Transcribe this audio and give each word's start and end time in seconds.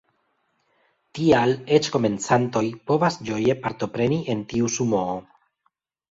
Tial 1.17 1.51
eĉ 1.75 1.89
komencantoj 1.95 2.63
povas 2.91 3.17
ĝoje 3.27 3.55
partopreni 3.67 4.17
en 4.35 4.41
tiu 4.55 4.71
Sumoo. 4.77 5.13